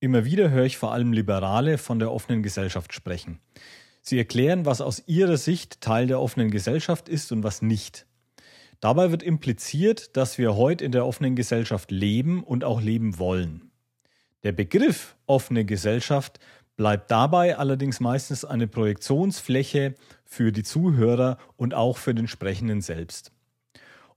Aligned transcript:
Immer 0.00 0.24
wieder 0.24 0.50
höre 0.50 0.64
ich 0.64 0.78
vor 0.78 0.92
allem 0.92 1.12
Liberale 1.12 1.76
von 1.76 1.98
der 1.98 2.12
offenen 2.12 2.42
Gesellschaft 2.42 2.94
sprechen. 2.94 3.40
Sie 4.00 4.16
erklären, 4.16 4.64
was 4.64 4.80
aus 4.80 5.02
ihrer 5.06 5.36
Sicht 5.36 5.80
Teil 5.80 6.06
der 6.06 6.20
offenen 6.20 6.50
Gesellschaft 6.50 7.08
ist 7.08 7.32
und 7.32 7.42
was 7.42 7.62
nicht. 7.62 8.06
Dabei 8.80 9.10
wird 9.10 9.24
impliziert, 9.24 10.16
dass 10.16 10.38
wir 10.38 10.54
heute 10.54 10.84
in 10.84 10.92
der 10.92 11.04
offenen 11.04 11.34
Gesellschaft 11.34 11.90
leben 11.90 12.44
und 12.44 12.62
auch 12.62 12.80
leben 12.80 13.18
wollen. 13.18 13.72
Der 14.44 14.52
Begriff 14.52 15.16
offene 15.26 15.64
Gesellschaft 15.64 16.38
bleibt 16.76 17.10
dabei 17.10 17.58
allerdings 17.58 17.98
meistens 17.98 18.44
eine 18.44 18.68
Projektionsfläche 18.68 19.96
für 20.24 20.52
die 20.52 20.62
Zuhörer 20.62 21.38
und 21.56 21.74
auch 21.74 21.98
für 21.98 22.14
den 22.14 22.28
Sprechenden 22.28 22.82
selbst. 22.82 23.32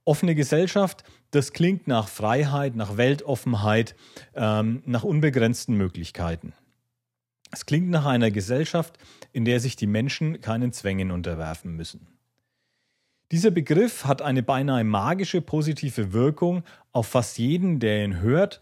Offene 0.04 0.36
Gesellschaft, 0.36 1.02
das 1.32 1.52
klingt 1.52 1.88
nach 1.88 2.08
Freiheit, 2.08 2.76
nach 2.76 2.96
Weltoffenheit, 2.96 3.96
ähm, 4.34 4.82
nach 4.86 5.02
unbegrenzten 5.02 5.76
Möglichkeiten. 5.76 6.52
Es 7.50 7.66
klingt 7.66 7.90
nach 7.90 8.06
einer 8.06 8.30
Gesellschaft, 8.30 8.98
in 9.32 9.44
der 9.44 9.58
sich 9.58 9.74
die 9.74 9.86
Menschen 9.86 10.40
keinen 10.40 10.72
Zwängen 10.72 11.10
unterwerfen 11.10 11.74
müssen. 11.74 12.06
Dieser 13.30 13.50
Begriff 13.50 14.04
hat 14.04 14.20
eine 14.20 14.42
beinahe 14.42 14.84
magische 14.84 15.40
positive 15.40 16.12
Wirkung 16.12 16.64
auf 16.92 17.08
fast 17.08 17.38
jeden, 17.38 17.80
der 17.80 18.04
ihn 18.04 18.20
hört, 18.20 18.60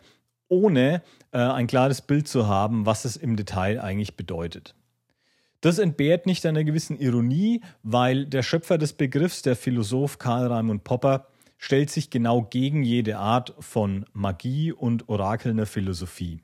ohne 0.48 1.02
äh, 1.32 1.38
ein 1.38 1.66
klares 1.66 2.02
Bild 2.02 2.28
zu 2.28 2.46
haben, 2.46 2.86
was 2.86 3.04
es 3.04 3.16
im 3.16 3.34
Detail 3.34 3.80
eigentlich 3.80 4.16
bedeutet. 4.16 4.76
Das 5.60 5.78
entbehrt 5.78 6.26
nicht 6.26 6.46
einer 6.46 6.64
gewissen 6.64 6.98
Ironie, 6.98 7.62
weil 7.82 8.26
der 8.26 8.42
Schöpfer 8.42 8.78
des 8.78 8.92
Begriffs, 8.92 9.42
der 9.42 9.56
Philosoph 9.56 10.18
Karl 10.18 10.46
Raimund 10.46 10.84
Popper, 10.84 11.26
stellt 11.60 11.90
sich 11.90 12.08
genau 12.08 12.42
gegen 12.42 12.82
jede 12.82 13.18
Art 13.18 13.54
von 13.60 14.06
Magie 14.14 14.72
und 14.72 15.10
orakelnder 15.10 15.66
Philosophie. 15.66 16.40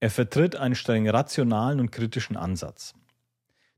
Er 0.00 0.10
vertritt 0.10 0.54
einen 0.54 0.74
streng 0.74 1.08
rationalen 1.08 1.80
und 1.80 1.92
kritischen 1.92 2.36
Ansatz. 2.36 2.94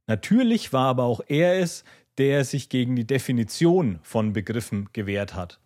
Natürlich 0.09 0.73
war 0.73 0.89
aber 0.89 1.05
auch 1.05 1.21
er 1.29 1.61
es, 1.61 1.85
der 2.19 2.45
sich 2.45 2.69
gegen 2.69 2.97
die 2.97 3.07
Definition 3.07 4.01
von 4.03 4.33
Begriffen 4.33 4.89
gewehrt 4.93 5.35
hat. 5.35 5.61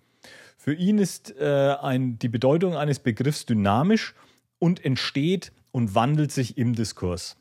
Für 0.59 0.75
ihn 0.75 0.99
ist 0.99 1.35
äh, 1.41 1.75
ein, 1.81 2.19
die 2.19 2.29
Bedeutung 2.29 2.77
eines 2.77 2.99
Begriffs 2.99 3.47
dynamisch 3.47 4.15
und 4.59 4.85
entsteht 4.85 5.51
und 5.71 5.95
wandelt 5.95 6.31
sich 6.31 6.59
im 6.59 6.75
Diskurs. 6.75 7.39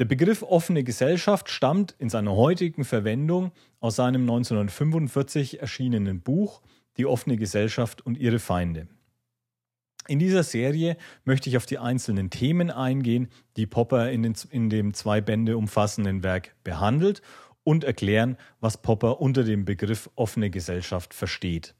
Der 0.00 0.06
Begriff 0.06 0.42
offene 0.42 0.82
Gesellschaft 0.82 1.48
stammt 1.48 1.94
in 2.00 2.10
seiner 2.10 2.34
heutigen 2.34 2.84
Verwendung 2.84 3.52
aus 3.78 3.94
seinem 3.94 4.22
1945 4.22 5.60
erschienenen 5.60 6.20
Buch 6.20 6.62
Die 6.96 7.06
offene 7.06 7.36
Gesellschaft 7.36 8.04
und 8.04 8.18
ihre 8.18 8.40
Feinde. 8.40 8.88
In 10.08 10.18
dieser 10.18 10.42
Serie 10.42 10.96
möchte 11.24 11.48
ich 11.48 11.56
auf 11.56 11.66
die 11.66 11.78
einzelnen 11.78 12.28
Themen 12.28 12.70
eingehen, 12.70 13.28
die 13.56 13.66
Popper 13.66 14.10
in, 14.10 14.24
den, 14.24 14.34
in 14.50 14.68
dem 14.68 14.94
zwei 14.94 15.20
Bände 15.20 15.56
umfassenden 15.56 16.24
Werk 16.24 16.56
behandelt 16.64 17.22
und 17.62 17.84
erklären, 17.84 18.36
was 18.60 18.82
Popper 18.82 19.20
unter 19.20 19.44
dem 19.44 19.64
Begriff 19.64 20.10
offene 20.16 20.50
Gesellschaft 20.50 21.14
versteht. 21.14 21.74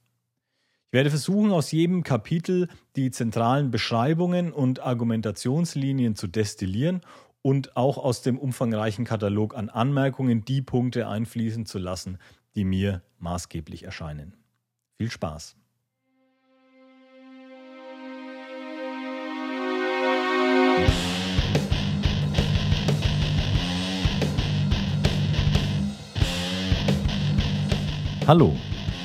Ich 0.87 0.97
werde 0.97 1.11
versuchen, 1.11 1.51
aus 1.51 1.73
jedem 1.73 2.05
Kapitel 2.05 2.69
die 2.95 3.11
zentralen 3.11 3.73
Beschreibungen 3.73 4.53
und 4.53 4.79
Argumentationslinien 4.79 6.15
zu 6.15 6.29
destillieren 6.29 7.01
und 7.47 7.77
auch 7.77 7.99
aus 7.99 8.23
dem 8.23 8.39
umfangreichen 8.39 9.05
Katalog 9.05 9.55
an 9.55 9.69
Anmerkungen 9.69 10.47
die 10.47 10.63
Punkte 10.63 11.09
einfließen 11.09 11.67
zu 11.67 11.79
lassen, 11.79 12.17
die 12.55 12.65
mir 12.65 13.03
maßgeblich 13.19 13.85
erscheinen. 13.85 14.35
Viel 14.97 15.11
Spaß! 15.11 15.55
Hallo, 28.27 28.57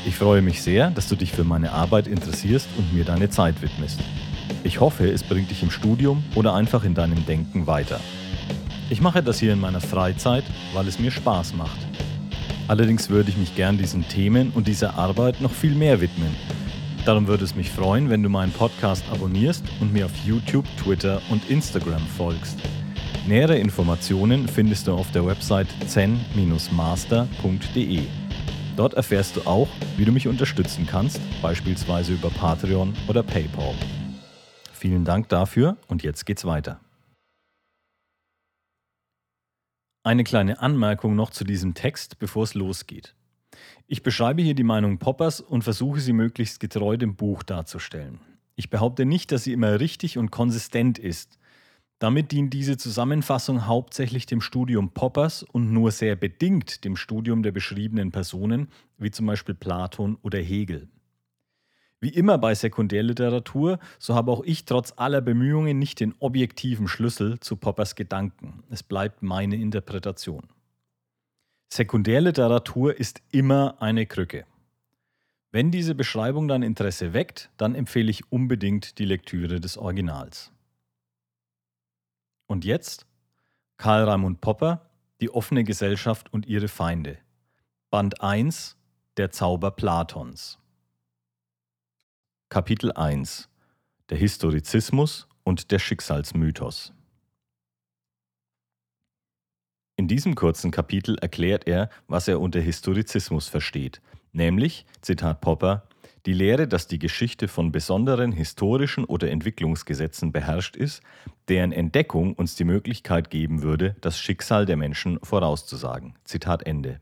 ich 0.05 0.15
freue 0.15 0.41
mich 0.41 0.61
sehr, 0.61 0.91
dass 0.91 1.09
du 1.09 1.17
dich 1.17 1.33
für 1.33 1.43
meine 1.43 1.73
Arbeit 1.73 2.07
interessierst 2.07 2.69
und 2.77 2.93
mir 2.93 3.03
deine 3.03 3.29
Zeit 3.29 3.61
widmest. 3.61 3.99
Ich 4.63 4.79
hoffe, 4.79 5.09
es 5.11 5.23
bringt 5.23 5.51
dich 5.51 5.61
im 5.61 5.71
Studium 5.71 6.23
oder 6.35 6.53
einfach 6.53 6.85
in 6.85 6.95
deinem 6.95 7.25
Denken 7.25 7.67
weiter. 7.67 7.99
Ich 8.91 9.01
mache 9.01 9.21
das 9.21 9.39
hier 9.39 9.53
in 9.53 9.59
meiner 9.59 9.81
Freizeit, 9.81 10.43
weil 10.73 10.87
es 10.87 10.97
mir 10.97 11.11
Spaß 11.11 11.53
macht. 11.53 11.77
Allerdings 12.67 13.07
würde 13.09 13.29
ich 13.29 13.37
mich 13.37 13.55
gern 13.55 13.77
diesen 13.77 14.07
Themen 14.07 14.51
und 14.55 14.67
dieser 14.67 14.95
Arbeit 14.95 15.41
noch 15.41 15.51
viel 15.51 15.75
mehr 15.75 16.01
widmen. 16.01 16.35
Darum 17.05 17.27
würde 17.27 17.43
es 17.43 17.53
mich 17.55 17.69
freuen, 17.69 18.09
wenn 18.09 18.23
du 18.23 18.29
meinen 18.29 18.51
Podcast 18.51 19.03
abonnierst 19.11 19.63
und 19.79 19.93
mir 19.93 20.05
auf 20.05 20.11
YouTube, 20.25 20.65
Twitter 20.77 21.21
und 21.29 21.47
Instagram 21.49 22.01
folgst. 22.17 22.57
Nähere 23.27 23.59
Informationen 23.59 24.47
findest 24.47 24.87
du 24.87 24.93
auf 24.93 25.11
der 25.11 25.23
Website 25.25 25.67
zen-master.de. 25.85 28.01
Dort 28.75 28.95
erfährst 28.95 29.35
du 29.35 29.41
auch, 29.41 29.67
wie 29.97 30.05
du 30.05 30.11
mich 30.11 30.27
unterstützen 30.27 30.87
kannst, 30.89 31.21
beispielsweise 31.43 32.13
über 32.13 32.31
Patreon 32.31 32.95
oder 33.07 33.21
PayPal. 33.21 33.75
Vielen 34.73 35.05
Dank 35.05 35.29
dafür 35.29 35.77
und 35.87 36.01
jetzt 36.01 36.25
geht's 36.25 36.45
weiter. 36.45 36.79
Eine 40.01 40.23
kleine 40.23 40.61
Anmerkung 40.61 41.15
noch 41.15 41.29
zu 41.29 41.43
diesem 41.43 41.73
Text, 41.73 42.19
bevor 42.19 42.43
es 42.43 42.53
losgeht. 42.53 43.15
Ich 43.85 44.01
beschreibe 44.01 44.41
hier 44.41 44.55
die 44.55 44.63
Meinung 44.63 44.97
Poppers 44.97 45.41
und 45.41 45.63
versuche 45.63 45.99
sie 45.99 46.13
möglichst 46.13 46.61
getreu 46.61 46.95
dem 46.95 47.17
Buch 47.17 47.43
darzustellen. 47.43 48.21
Ich 48.55 48.69
behaupte 48.69 49.05
nicht, 49.05 49.29
dass 49.33 49.43
sie 49.43 49.51
immer 49.51 49.81
richtig 49.81 50.17
und 50.17 50.31
konsistent 50.31 50.99
ist. 50.99 51.37
Damit 51.99 52.31
dient 52.31 52.53
diese 52.53 52.77
Zusammenfassung 52.77 53.67
hauptsächlich 53.67 54.25
dem 54.25 54.39
Studium 54.39 54.91
Poppers 54.93 55.43
und 55.43 55.73
nur 55.73 55.91
sehr 55.91 56.15
bedingt 56.15 56.85
dem 56.85 56.95
Studium 56.95 57.43
der 57.43 57.51
beschriebenen 57.51 58.11
Personen, 58.11 58.69
wie 58.97 59.11
zum 59.11 59.25
Beispiel 59.25 59.53
Platon 59.53 60.17
oder 60.21 60.39
Hegel. 60.39 60.87
Wie 62.01 62.09
immer 62.09 62.37
bei 62.37 62.55
Sekundärliteratur, 62.55 63.77
so 63.97 64.15
habe 64.15 64.31
auch 64.31 64.43
ich 64.43 64.63
trotz 64.65 64.93
aller 64.95 65.19
Bemühungen 65.19 65.79
nicht 65.79 65.99
den 65.99 66.15
objektiven 66.19 66.87
Schlüssel 66.87 67.39
zu 67.41 67.57
Poppers 67.57 67.95
Gedanken. 67.95 68.63
Es 68.69 68.83
bleibt 68.83 69.21
meine 69.21 69.57
Interpretation. 69.57 70.47
Sekundärliteratur 71.67 72.97
ist 72.97 73.21
immer 73.31 73.81
eine 73.81 74.05
Krücke. 74.05 74.45
Wenn 75.51 75.71
diese 75.71 75.93
Beschreibung 75.93 76.47
dann 76.47 76.63
Interesse 76.63 77.13
weckt, 77.13 77.49
dann 77.57 77.75
empfehle 77.75 78.11
ich 78.11 78.31
unbedingt 78.31 78.97
die 78.97 79.05
Lektüre 79.05 79.59
des 79.59 79.77
Originals. 79.77 80.51
Und 82.47 82.65
jetzt 82.65 83.07
Karl 83.77 84.03
Raimund 84.03 84.41
Popper, 84.41 84.85
Die 85.21 85.29
offene 85.29 85.65
Gesellschaft 85.65 86.31
und 86.31 86.45
ihre 86.45 86.69
Feinde. 86.69 87.17
Band 87.89 88.21
1 88.21 88.77
Der 89.17 89.31
Zauber 89.31 89.71
Platons. 89.71 90.59
Kapitel 92.51 92.91
1 92.91 93.47
Der 94.09 94.17
Historizismus 94.17 95.27
und 95.43 95.69
der 95.69 95.77
Schicksalsmythos 95.77 96.93
In 99.95 100.07
diesem 100.07 100.33
kurzen 100.33 100.71
Kapitel 100.71 101.15
erklärt 101.19 101.67
er, 101.67 101.91
was 102.07 102.27
er 102.27 102.41
unter 102.41 102.59
Historizismus 102.59 103.47
versteht, 103.47 104.01
nämlich, 104.31 104.87
Zitat 105.01 105.41
Popper, 105.41 105.87
die 106.25 106.33
Lehre, 106.33 106.67
dass 106.67 106.87
die 106.87 106.97
Geschichte 106.97 107.47
von 107.47 107.71
besonderen 107.71 108.31
historischen 108.31 109.05
oder 109.05 109.29
Entwicklungsgesetzen 109.29 110.31
beherrscht 110.31 110.75
ist, 110.75 111.03
deren 111.49 111.71
Entdeckung 111.71 112.33
uns 112.33 112.55
die 112.55 112.63
Möglichkeit 112.63 113.29
geben 113.29 113.61
würde, 113.61 113.95
das 114.01 114.19
Schicksal 114.19 114.65
der 114.65 114.75
Menschen 114.75 115.19
vorauszusagen. 115.21 116.15
Zitat 116.23 116.63
Ende. 116.63 116.99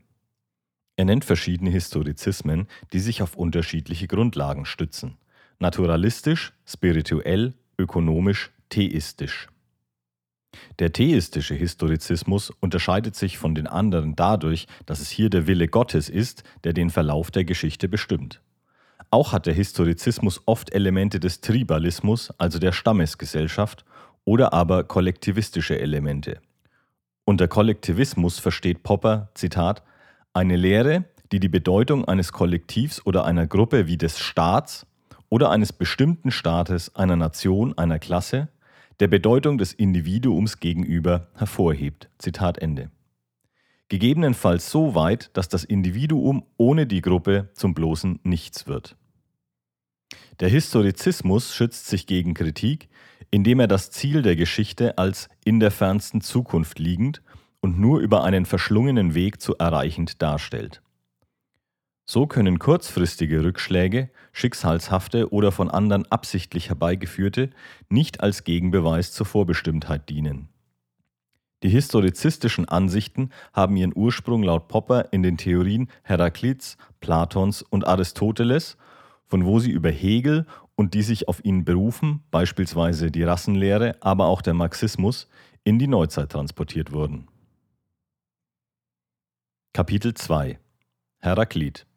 Er 0.96 1.06
nennt 1.06 1.24
verschiedene 1.24 1.70
Historizismen, 1.70 2.68
die 2.92 3.00
sich 3.00 3.22
auf 3.22 3.34
unterschiedliche 3.34 4.08
Grundlagen 4.08 4.66
stützen 4.66 5.16
naturalistisch, 5.58 6.52
spirituell, 6.66 7.54
ökonomisch, 7.78 8.50
theistisch. 8.68 9.48
Der 10.78 10.92
theistische 10.92 11.54
Historizismus 11.54 12.50
unterscheidet 12.60 13.14
sich 13.16 13.38
von 13.38 13.54
den 13.54 13.66
anderen 13.66 14.16
dadurch, 14.16 14.66
dass 14.86 15.00
es 15.00 15.10
hier 15.10 15.30
der 15.30 15.46
Wille 15.46 15.68
Gottes 15.68 16.08
ist, 16.08 16.42
der 16.64 16.72
den 16.72 16.90
Verlauf 16.90 17.30
der 17.30 17.44
Geschichte 17.44 17.88
bestimmt. 17.88 18.40
Auch 19.10 19.32
hat 19.32 19.46
der 19.46 19.54
Historizismus 19.54 20.42
oft 20.46 20.72
Elemente 20.74 21.20
des 21.20 21.40
Tribalismus, 21.40 22.30
also 22.38 22.58
der 22.58 22.72
Stammesgesellschaft, 22.72 23.84
oder 24.24 24.52
aber 24.52 24.84
kollektivistische 24.84 25.78
Elemente. 25.78 26.40
Unter 27.24 27.48
Kollektivismus 27.48 28.38
versteht 28.38 28.82
Popper, 28.82 29.30
Zitat, 29.34 29.82
eine 30.34 30.56
Lehre, 30.56 31.04
die 31.32 31.40
die 31.40 31.48
Bedeutung 31.48 32.06
eines 32.06 32.32
Kollektivs 32.32 33.04
oder 33.04 33.24
einer 33.24 33.46
Gruppe 33.46 33.86
wie 33.86 33.96
des 33.96 34.18
Staats 34.18 34.86
oder 35.28 35.50
eines 35.50 35.72
bestimmten 35.72 36.30
Staates, 36.30 36.94
einer 36.94 37.16
Nation, 37.16 37.76
einer 37.76 37.98
Klasse, 37.98 38.48
der 39.00 39.08
Bedeutung 39.08 39.58
des 39.58 39.72
Individuums 39.72 40.60
gegenüber 40.60 41.28
hervorhebt. 41.34 42.08
Zitat 42.18 42.58
Ende. 42.58 42.90
Gegebenenfalls 43.88 44.70
so 44.70 44.94
weit, 44.94 45.30
dass 45.34 45.48
das 45.48 45.64
Individuum 45.64 46.44
ohne 46.56 46.86
die 46.86 47.00
Gruppe 47.00 47.48
zum 47.54 47.74
bloßen 47.74 48.20
Nichts 48.22 48.66
wird. 48.66 48.96
Der 50.40 50.48
Historizismus 50.48 51.54
schützt 51.54 51.86
sich 51.86 52.06
gegen 52.06 52.34
Kritik, 52.34 52.88
indem 53.30 53.60
er 53.60 53.66
das 53.66 53.90
Ziel 53.90 54.22
der 54.22 54.36
Geschichte 54.36 54.98
als 54.98 55.28
in 55.44 55.60
der 55.60 55.70
fernsten 55.70 56.20
Zukunft 56.20 56.78
liegend 56.78 57.22
und 57.60 57.78
nur 57.78 58.00
über 58.00 58.24
einen 58.24 58.46
verschlungenen 58.46 59.14
Weg 59.14 59.40
zu 59.40 59.56
erreichend 59.56 60.22
darstellt. 60.22 60.82
So 62.10 62.26
können 62.26 62.58
kurzfristige 62.58 63.44
Rückschläge, 63.44 64.08
schicksalshafte 64.32 65.30
oder 65.30 65.52
von 65.52 65.70
anderen 65.70 66.10
absichtlich 66.10 66.70
herbeigeführte, 66.70 67.50
nicht 67.90 68.22
als 68.22 68.44
Gegenbeweis 68.44 69.12
zur 69.12 69.26
Vorbestimmtheit 69.26 70.08
dienen. 70.08 70.48
Die 71.62 71.68
historizistischen 71.68 72.66
Ansichten 72.66 73.28
haben 73.52 73.76
ihren 73.76 73.94
Ursprung 73.94 74.42
laut 74.42 74.68
Popper 74.68 75.12
in 75.12 75.22
den 75.22 75.36
Theorien 75.36 75.90
Heraklits, 76.02 76.78
Platons 77.00 77.60
und 77.60 77.86
Aristoteles, 77.86 78.78
von 79.26 79.44
wo 79.44 79.58
sie 79.60 79.70
über 79.70 79.90
Hegel 79.90 80.46
und 80.76 80.94
die 80.94 81.02
sich 81.02 81.28
auf 81.28 81.44
ihn 81.44 81.66
berufen, 81.66 82.22
beispielsweise 82.30 83.10
die 83.10 83.24
Rassenlehre, 83.24 83.96
aber 84.00 84.28
auch 84.28 84.40
der 84.40 84.54
Marxismus, 84.54 85.28
in 85.62 85.78
die 85.78 85.88
Neuzeit 85.88 86.30
transportiert 86.30 86.90
wurden. 86.90 87.28
Kapitel 89.74 90.14
2 90.14 90.58
Heraklit 91.18 91.87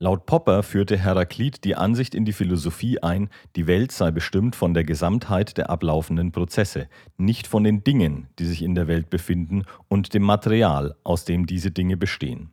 Laut 0.00 0.26
Popper 0.26 0.62
führte 0.62 0.96
Heraklit 0.96 1.64
die 1.64 1.74
Ansicht 1.74 2.14
in 2.14 2.24
die 2.24 2.32
Philosophie 2.32 3.02
ein, 3.02 3.30
die 3.56 3.66
Welt 3.66 3.90
sei 3.90 4.12
bestimmt 4.12 4.54
von 4.54 4.72
der 4.72 4.84
Gesamtheit 4.84 5.58
der 5.58 5.70
ablaufenden 5.70 6.30
Prozesse, 6.30 6.88
nicht 7.16 7.48
von 7.48 7.64
den 7.64 7.82
Dingen, 7.82 8.28
die 8.38 8.44
sich 8.44 8.62
in 8.62 8.76
der 8.76 8.86
Welt 8.86 9.10
befinden, 9.10 9.64
und 9.88 10.14
dem 10.14 10.22
Material, 10.22 10.94
aus 11.02 11.24
dem 11.24 11.46
diese 11.46 11.72
Dinge 11.72 11.96
bestehen. 11.96 12.50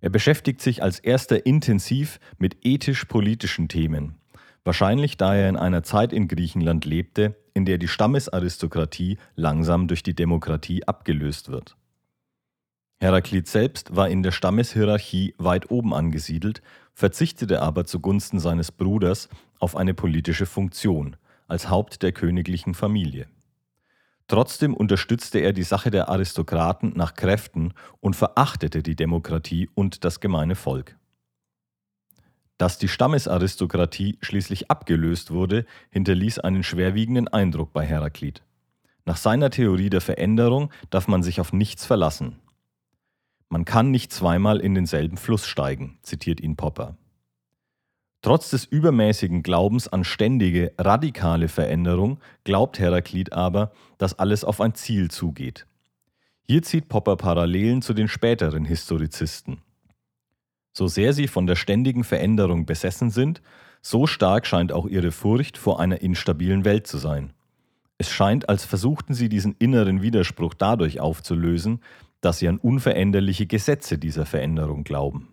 Er 0.00 0.10
beschäftigt 0.10 0.60
sich 0.60 0.82
als 0.82 0.98
erster 0.98 1.46
intensiv 1.46 2.18
mit 2.38 2.66
ethisch-politischen 2.66 3.68
Themen, 3.68 4.16
wahrscheinlich 4.64 5.16
da 5.16 5.36
er 5.36 5.48
in 5.48 5.56
einer 5.56 5.84
Zeit 5.84 6.12
in 6.12 6.26
Griechenland 6.26 6.84
lebte, 6.84 7.36
in 7.54 7.66
der 7.66 7.78
die 7.78 7.86
Stammesaristokratie 7.86 9.16
langsam 9.36 9.86
durch 9.86 10.02
die 10.02 10.16
Demokratie 10.16 10.82
abgelöst 10.88 11.50
wird. 11.50 11.76
Heraklit 13.02 13.48
selbst 13.48 13.96
war 13.96 14.08
in 14.08 14.22
der 14.22 14.30
Stammeshierarchie 14.30 15.34
weit 15.36 15.72
oben 15.72 15.92
angesiedelt, 15.92 16.62
verzichtete 16.94 17.60
aber 17.60 17.84
zugunsten 17.84 18.38
seines 18.38 18.70
Bruders 18.70 19.28
auf 19.58 19.74
eine 19.74 19.92
politische 19.92 20.46
Funktion 20.46 21.16
als 21.48 21.68
Haupt 21.68 22.04
der 22.04 22.12
königlichen 22.12 22.74
Familie. 22.74 23.26
Trotzdem 24.28 24.72
unterstützte 24.72 25.40
er 25.40 25.52
die 25.52 25.64
Sache 25.64 25.90
der 25.90 26.10
Aristokraten 26.10 26.92
nach 26.94 27.14
Kräften 27.14 27.74
und 27.98 28.14
verachtete 28.14 28.84
die 28.84 28.94
Demokratie 28.94 29.68
und 29.74 30.04
das 30.04 30.20
gemeine 30.20 30.54
Volk. 30.54 30.96
Dass 32.56 32.78
die 32.78 32.86
Stammesaristokratie 32.86 34.16
schließlich 34.20 34.70
abgelöst 34.70 35.32
wurde, 35.32 35.66
hinterließ 35.90 36.38
einen 36.38 36.62
schwerwiegenden 36.62 37.26
Eindruck 37.26 37.72
bei 37.72 37.84
Heraklit. 37.84 38.44
Nach 39.04 39.16
seiner 39.16 39.50
Theorie 39.50 39.90
der 39.90 40.00
Veränderung 40.00 40.70
darf 40.90 41.08
man 41.08 41.24
sich 41.24 41.40
auf 41.40 41.52
nichts 41.52 41.84
verlassen. 41.84 42.38
Man 43.52 43.66
kann 43.66 43.90
nicht 43.90 44.14
zweimal 44.14 44.60
in 44.60 44.74
denselben 44.74 45.18
Fluss 45.18 45.46
steigen, 45.46 45.98
zitiert 46.00 46.40
ihn 46.40 46.56
Popper. 46.56 46.96
Trotz 48.22 48.48
des 48.48 48.64
übermäßigen 48.64 49.42
Glaubens 49.42 49.88
an 49.88 50.04
ständige, 50.04 50.72
radikale 50.78 51.48
Veränderung 51.48 52.18
glaubt 52.44 52.78
Heraklit 52.78 53.34
aber, 53.34 53.72
dass 53.98 54.18
alles 54.18 54.42
auf 54.42 54.62
ein 54.62 54.74
Ziel 54.74 55.10
zugeht. 55.10 55.66
Hier 56.44 56.62
zieht 56.62 56.88
Popper 56.88 57.16
Parallelen 57.16 57.82
zu 57.82 57.92
den 57.92 58.08
späteren 58.08 58.64
Historizisten. 58.64 59.60
So 60.72 60.88
sehr 60.88 61.12
sie 61.12 61.28
von 61.28 61.46
der 61.46 61.56
ständigen 61.56 62.04
Veränderung 62.04 62.64
besessen 62.64 63.10
sind, 63.10 63.42
so 63.82 64.06
stark 64.06 64.46
scheint 64.46 64.72
auch 64.72 64.86
ihre 64.86 65.12
Furcht 65.12 65.58
vor 65.58 65.78
einer 65.78 66.00
instabilen 66.00 66.64
Welt 66.64 66.86
zu 66.86 66.96
sein. 66.96 67.34
Es 67.98 68.10
scheint, 68.10 68.48
als 68.48 68.64
versuchten 68.64 69.12
sie 69.12 69.28
diesen 69.28 69.54
inneren 69.58 70.00
Widerspruch 70.00 70.54
dadurch 70.54 71.00
aufzulösen, 71.00 71.80
dass 72.22 72.38
sie 72.38 72.48
an 72.48 72.56
unveränderliche 72.56 73.46
Gesetze 73.46 73.98
dieser 73.98 74.24
Veränderung 74.24 74.84
glauben. 74.84 75.28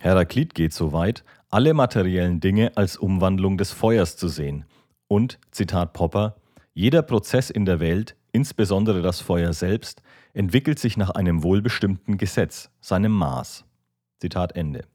Heraklit 0.00 0.54
geht 0.54 0.72
so 0.72 0.92
weit, 0.92 1.22
alle 1.50 1.74
materiellen 1.74 2.40
Dinge 2.40 2.76
als 2.76 2.96
Umwandlung 2.96 3.58
des 3.58 3.72
Feuers 3.72 4.16
zu 4.16 4.28
sehen 4.28 4.64
und, 5.06 5.38
Zitat 5.50 5.92
Popper, 5.92 6.36
jeder 6.72 7.02
Prozess 7.02 7.50
in 7.50 7.66
der 7.66 7.80
Welt, 7.80 8.16
insbesondere 8.32 9.02
das 9.02 9.20
Feuer 9.20 9.52
selbst, 9.52 10.02
entwickelt 10.32 10.78
sich 10.78 10.96
nach 10.96 11.10
einem 11.10 11.42
wohlbestimmten 11.42 12.16
Gesetz, 12.16 12.70
seinem 12.80 13.12
Maß. 13.12 13.66
Zitat 14.18 14.56
Ende. 14.56 14.86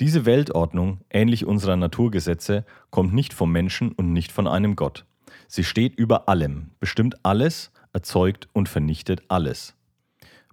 Diese 0.00 0.24
Weltordnung, 0.24 1.00
ähnlich 1.10 1.44
unserer 1.44 1.76
Naturgesetze, 1.76 2.64
kommt 2.90 3.14
nicht 3.14 3.32
vom 3.34 3.52
Menschen 3.52 3.92
und 3.92 4.12
nicht 4.12 4.32
von 4.32 4.48
einem 4.48 4.74
Gott. 4.74 5.04
Sie 5.46 5.62
steht 5.62 5.94
über 5.94 6.28
allem, 6.28 6.70
bestimmt 6.80 7.16
alles, 7.22 7.70
erzeugt 7.92 8.48
und 8.52 8.68
vernichtet 8.68 9.22
alles. 9.28 9.76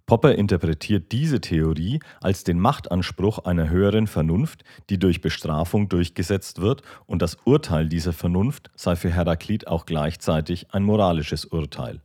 Popper 0.08 0.36
interpretiert 0.36 1.12
diese 1.12 1.42
Theorie 1.42 2.00
als 2.22 2.46
den 2.46 2.62
Machtanspruch 2.62 3.40
einer 3.40 3.70
höheren 3.70 4.08
Vernunft, 4.08 4.64
die 4.90 4.98
durch 4.98 5.20
Bestrafung 5.20 5.90
durchgesetzt 5.90 6.62
wird, 6.62 6.82
und 7.08 7.22
das 7.22 7.38
Urteil 7.44 7.90
dieser 7.90 8.14
Vernunft 8.14 8.72
sei 8.74 8.96
für 8.96 9.12
Heraklit 9.12 9.68
auch 9.68 9.86
gleichzeitig 9.86 10.74
ein 10.74 10.84
moralisches 10.84 11.44
Urteil. 11.44 12.02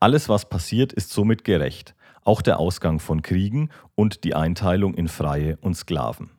Alles, 0.00 0.30
was 0.30 0.48
passiert, 0.48 0.94
ist 0.94 1.10
somit 1.10 1.44
gerecht, 1.44 1.94
auch 2.24 2.40
der 2.40 2.58
Ausgang 2.58 3.00
von 3.00 3.20
Kriegen 3.20 3.68
und 3.94 4.24
die 4.24 4.34
Einteilung 4.34 4.94
in 4.94 5.06
Freie 5.06 5.58
und 5.58 5.74
Sklaven. 5.76 6.30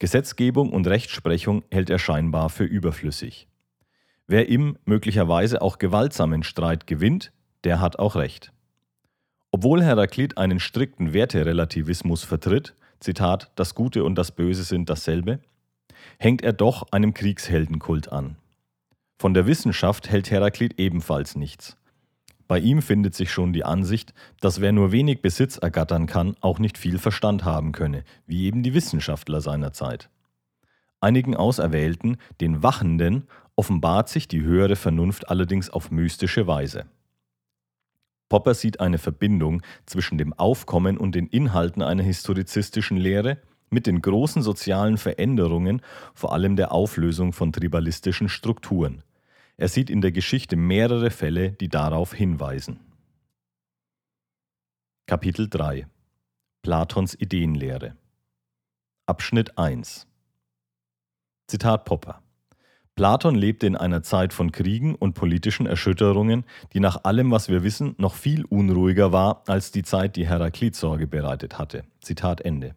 Gesetzgebung 0.00 0.72
und 0.72 0.88
Rechtsprechung 0.88 1.62
hält 1.70 1.90
er 1.90 2.00
scheinbar 2.00 2.50
für 2.50 2.64
überflüssig. 2.64 3.46
Wer 4.26 4.48
im 4.48 4.78
möglicherweise 4.84 5.62
auch 5.62 5.78
gewaltsamen 5.78 6.42
Streit 6.42 6.88
gewinnt, 6.88 7.32
der 7.62 7.80
hat 7.80 8.00
auch 8.00 8.16
Recht. 8.16 8.52
Obwohl 9.50 9.82
Heraklit 9.82 10.36
einen 10.36 10.60
strikten 10.60 11.12
Werterelativismus 11.12 12.22
vertritt, 12.22 12.74
Zitat, 13.00 13.50
das 13.54 13.74
Gute 13.74 14.04
und 14.04 14.16
das 14.16 14.32
Böse 14.32 14.62
sind 14.62 14.90
dasselbe, 14.90 15.40
hängt 16.18 16.42
er 16.42 16.52
doch 16.52 16.86
einem 16.90 17.14
Kriegsheldenkult 17.14 18.12
an. 18.12 18.36
Von 19.18 19.34
der 19.34 19.46
Wissenschaft 19.46 20.10
hält 20.10 20.30
Heraklit 20.30 20.78
ebenfalls 20.78 21.34
nichts. 21.34 21.76
Bei 22.46 22.58
ihm 22.58 22.82
findet 22.82 23.14
sich 23.14 23.30
schon 23.30 23.52
die 23.52 23.64
Ansicht, 23.64 24.14
dass 24.40 24.60
wer 24.60 24.72
nur 24.72 24.92
wenig 24.92 25.20
Besitz 25.22 25.58
ergattern 25.58 26.06
kann, 26.06 26.34
auch 26.40 26.58
nicht 26.58 26.78
viel 26.78 26.98
Verstand 26.98 27.44
haben 27.44 27.72
könne, 27.72 28.04
wie 28.26 28.46
eben 28.46 28.62
die 28.62 28.74
Wissenschaftler 28.74 29.40
seiner 29.40 29.72
Zeit. 29.72 30.08
Einigen 31.00 31.36
Auserwählten, 31.36 32.16
den 32.40 32.62
Wachenden, 32.62 33.24
offenbart 33.54 34.08
sich 34.08 34.28
die 34.28 34.42
höhere 34.42 34.76
Vernunft 34.76 35.28
allerdings 35.28 35.68
auf 35.68 35.90
mystische 35.90 36.46
Weise. 36.46 36.86
Popper 38.28 38.54
sieht 38.54 38.80
eine 38.80 38.98
Verbindung 38.98 39.62
zwischen 39.86 40.18
dem 40.18 40.32
Aufkommen 40.32 40.98
und 40.98 41.14
den 41.14 41.26
Inhalten 41.26 41.82
einer 41.82 42.02
historizistischen 42.02 42.96
Lehre 42.96 43.38
mit 43.70 43.86
den 43.86 44.00
großen 44.00 44.42
sozialen 44.42 44.98
Veränderungen, 44.98 45.82
vor 46.14 46.32
allem 46.32 46.56
der 46.56 46.72
Auflösung 46.72 47.32
von 47.32 47.52
tribalistischen 47.52 48.28
Strukturen. 48.28 49.02
Er 49.56 49.68
sieht 49.68 49.90
in 49.90 50.00
der 50.00 50.12
Geschichte 50.12 50.56
mehrere 50.56 51.10
Fälle, 51.10 51.52
die 51.52 51.68
darauf 51.68 52.14
hinweisen. 52.14 52.80
Kapitel 55.06 55.48
3 55.48 55.86
Platons 56.62 57.14
Ideenlehre 57.14 57.96
Abschnitt 59.06 59.56
1 59.56 60.06
Zitat 61.46 61.86
Popper 61.86 62.22
Platon 62.98 63.36
lebte 63.36 63.64
in 63.68 63.76
einer 63.76 64.02
Zeit 64.02 64.32
von 64.32 64.50
Kriegen 64.50 64.96
und 64.96 65.14
politischen 65.14 65.66
Erschütterungen, 65.66 66.44
die 66.72 66.80
nach 66.80 67.04
allem, 67.04 67.30
was 67.30 67.48
wir 67.48 67.62
wissen, 67.62 67.94
noch 67.96 68.16
viel 68.16 68.44
unruhiger 68.44 69.12
war 69.12 69.44
als 69.46 69.70
die 69.70 69.84
Zeit, 69.84 70.16
die 70.16 70.26
Heraklit 70.26 70.74
Sorge 70.74 71.06
bereitet 71.06 71.60
hatte. 71.60 71.84
Zitat 72.00 72.40
Ende. 72.40 72.74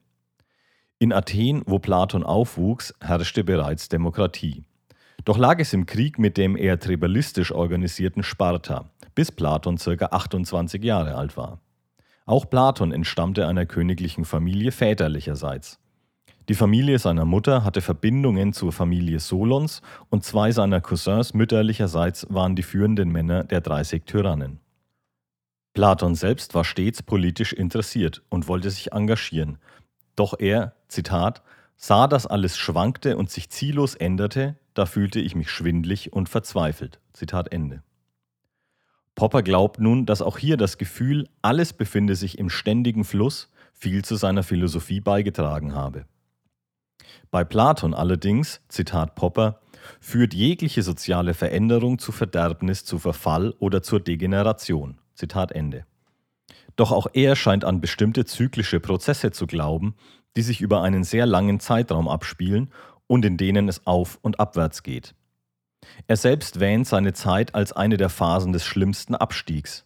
In 0.99 1.11
Athen, 1.11 1.63
wo 1.65 1.79
Platon 1.79 2.23
aufwuchs, 2.23 2.93
herrschte 3.01 3.43
bereits 3.43 3.89
Demokratie. 3.89 4.63
Doch 5.25 5.39
lag 5.39 5.57
es 5.57 5.73
im 5.73 5.87
Krieg 5.87 6.19
mit 6.19 6.37
dem 6.37 6.55
eher 6.55 6.79
tribalistisch 6.79 7.51
organisierten 7.51 8.21
Sparta, 8.21 8.91
bis 9.15 9.31
Platon 9.31 9.77
ca. 9.77 10.05
28 10.05 10.83
Jahre 10.83 11.15
alt 11.15 11.35
war. 11.35 11.61
Auch 12.27 12.47
Platon 12.47 12.91
entstammte 12.91 13.47
einer 13.47 13.65
königlichen 13.65 14.25
Familie 14.25 14.71
väterlicherseits. 14.71 15.79
Die 16.49 16.55
Familie 16.55 16.97
seiner 16.97 17.25
Mutter 17.25 17.63
hatte 17.63 17.81
Verbindungen 17.81 18.53
zur 18.53 18.71
Familie 18.71 19.19
Solons 19.19 19.81
und 20.09 20.23
zwei 20.23 20.51
seiner 20.51 20.81
Cousins 20.81 21.33
mütterlicherseits 21.33 22.25
waren 22.29 22.55
die 22.55 22.63
führenden 22.63 23.09
Männer 23.09 23.43
der 23.43 23.61
30 23.61 24.05
Tyrannen. 24.05 24.59
Platon 25.73 26.15
selbst 26.15 26.53
war 26.53 26.65
stets 26.65 27.03
politisch 27.03 27.53
interessiert 27.53 28.23
und 28.29 28.47
wollte 28.47 28.69
sich 28.69 28.91
engagieren. 28.91 29.57
Doch 30.15 30.33
er, 30.37 30.73
Zitat, 30.87 31.41
sah, 31.77 32.07
dass 32.07 32.27
alles 32.27 32.57
schwankte 32.57 33.17
und 33.17 33.29
sich 33.29 33.49
ziellos 33.49 33.95
änderte, 33.95 34.57
da 34.73 34.85
fühlte 34.85 35.19
ich 35.19 35.35
mich 35.35 35.49
schwindlig 35.49 36.11
und 36.11 36.27
verzweifelt. 36.27 36.99
Zitat 37.13 37.51
Ende. 37.51 37.83
Popper 39.15 39.43
glaubt 39.43 39.79
nun, 39.79 40.05
dass 40.05 40.21
auch 40.21 40.37
hier 40.37 40.57
das 40.57 40.77
Gefühl, 40.77 41.29
alles 41.41 41.73
befinde 41.73 42.15
sich 42.15 42.37
im 42.37 42.49
ständigen 42.49 43.03
Fluss, 43.03 43.49
viel 43.73 44.03
zu 44.03 44.15
seiner 44.15 44.43
Philosophie 44.43 45.01
beigetragen 45.01 45.75
habe. 45.75 46.05
Bei 47.29 47.43
Platon 47.43 47.93
allerdings, 47.93 48.61
Zitat 48.67 49.15
Popper, 49.15 49.59
führt 49.99 50.33
jegliche 50.33 50.83
soziale 50.83 51.33
Veränderung 51.33 51.99
zu 51.99 52.11
Verderbnis, 52.11 52.85
zu 52.85 52.99
Verfall 52.99 53.53
oder 53.59 53.81
zur 53.81 53.99
Degeneration. 53.99 54.97
Zitat 55.15 55.51
Ende. 55.51 55.85
Doch 56.75 56.91
auch 56.91 57.07
er 57.13 57.35
scheint 57.35 57.65
an 57.65 57.81
bestimmte 57.81 58.25
zyklische 58.25 58.79
Prozesse 58.79 59.31
zu 59.31 59.47
glauben, 59.47 59.95
die 60.35 60.41
sich 60.41 60.61
über 60.61 60.81
einen 60.81 61.03
sehr 61.03 61.25
langen 61.25 61.59
Zeitraum 61.59 62.07
abspielen 62.07 62.71
und 63.07 63.25
in 63.25 63.37
denen 63.37 63.67
es 63.67 63.85
auf 63.85 64.19
und 64.21 64.39
abwärts 64.39 64.83
geht. 64.83 65.13
Er 66.07 66.15
selbst 66.15 66.59
wähnt 66.59 66.87
seine 66.87 67.13
Zeit 67.13 67.55
als 67.55 67.73
eine 67.73 67.97
der 67.97 68.09
Phasen 68.09 68.53
des 68.53 68.65
schlimmsten 68.65 69.15
Abstiegs. 69.15 69.85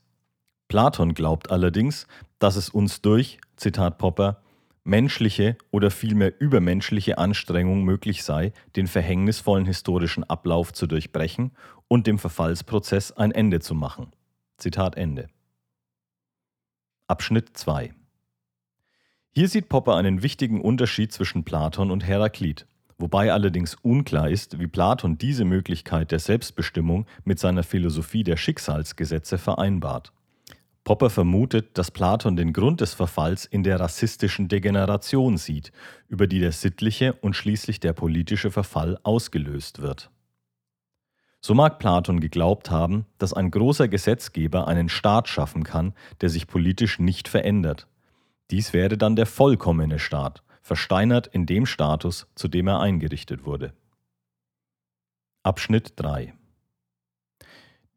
Platon 0.68 1.14
glaubt 1.14 1.52
allerdings, 1.52 2.08
dass 2.40 2.56
es 2.56 2.70
uns 2.70 3.02
durch, 3.02 3.40
Zitat 3.56 3.98
Popper, 3.98 4.42
menschliche 4.86 5.58
oder 5.72 5.92
vielmehr 5.92 6.40
übermenschliche 6.40 7.18
Anstrengung 7.18 7.84
möglich 7.84 8.24
sei, 8.24 8.54
den 8.76 8.88
verhängnisvollen 8.88 9.66
historischen 9.66 10.24
Ablauf 10.24 10.72
zu 10.72 10.88
durchbrechen 10.88 11.52
und 11.88 12.08
dem 12.08 12.20
Verfallsprozess 12.20 13.12
ein 13.12 13.32
Ende 13.32 13.60
zu 13.60 13.76
machen. 13.76 14.14
Zitat 14.58 14.96
Ende. 14.96 15.28
Abschnitt 17.08 17.58
2 17.58 17.94
Hier 19.32 19.50
sieht 19.50 19.70
Popper 19.70 19.96
einen 19.96 20.24
wichtigen 20.24 20.62
Unterschied 20.62 21.12
zwischen 21.12 21.44
Platon 21.44 21.92
und 21.92 22.06
Heraklit, 22.06 22.68
wobei 22.98 23.34
allerdings 23.34 23.76
unklar 23.76 24.30
ist, 24.30 24.60
wie 24.60 24.68
Platon 24.68 25.18
diese 25.18 25.46
Möglichkeit 25.46 26.12
der 26.12 26.20
Selbstbestimmung 26.20 27.06
mit 27.24 27.40
seiner 27.40 27.64
Philosophie 27.64 28.24
der 28.24 28.38
Schicksalsgesetze 28.38 29.38
vereinbart. 29.38 30.14
Popper 30.86 31.10
vermutet, 31.10 31.80
dass 31.80 31.90
Platon 31.90 32.36
den 32.36 32.54
Grund 32.54 32.80
des 32.80 32.94
Verfalls 32.94 33.46
in 33.46 33.64
der 33.64 33.80
rassistischen 33.80 34.48
Degeneration 34.48 35.36
sieht, 35.38 35.72
über 36.08 36.28
die 36.28 36.40
der 36.40 36.52
sittliche 36.52 37.14
und 37.14 37.36
schließlich 37.36 37.80
der 37.80 37.94
politische 37.94 38.52
Verfall 38.52 39.00
ausgelöst 39.02 39.82
wird. 39.82 40.12
So 41.42 41.56
mag 41.56 41.80
Platon 41.80 42.20
geglaubt 42.20 42.70
haben, 42.70 43.08
dass 43.18 43.34
ein 43.34 43.50
großer 43.50 43.88
Gesetzgeber 43.88 44.68
einen 44.68 44.88
Staat 44.88 45.28
schaffen 45.28 45.64
kann, 45.64 45.96
der 46.22 46.30
sich 46.30 46.46
politisch 46.46 47.00
nicht 47.00 47.28
verändert. 47.28 47.88
Dies 48.52 48.72
wäre 48.72 48.96
dann 48.96 49.16
der 49.16 49.26
vollkommene 49.26 49.98
Staat, 49.98 50.44
versteinert 50.62 51.26
in 51.26 51.48
dem 51.48 51.66
Status, 51.66 52.28
zu 52.36 52.48
dem 52.48 52.68
er 52.68 52.80
eingerichtet 52.80 53.44
wurde. 53.44 53.74
Abschnitt 55.42 55.94
3 55.96 56.36